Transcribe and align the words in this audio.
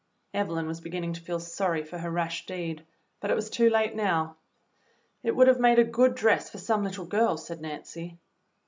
Evelyn 0.33 0.65
was 0.65 0.81
beginning 0.81 1.13
to 1.13 1.21
feel 1.21 1.39
sorry 1.39 1.83
for 1.83 1.99
her 1.99 2.09
rash 2.09 2.47
deed, 2.47 2.83
but 3.19 3.29
it 3.29 3.35
was 3.35 3.51
too 3.51 3.69
late 3.69 3.95
now. 3.95 4.35
"It 5.21 5.35
would 5.35 5.47
have 5.47 5.59
made 5.59 5.77
a 5.77 5.83
good 5.83 6.15
dress 6.15 6.49
for 6.49 6.57
some 6.57 6.83
little 6.83 7.05
girl," 7.05 7.37
said 7.37 7.61
Nancy. 7.61 8.17